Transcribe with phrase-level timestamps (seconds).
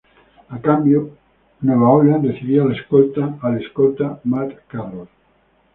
[0.49, 1.11] A cambio
[1.61, 2.75] New Orleans recibía al
[3.61, 5.07] escolta Matt Carroll.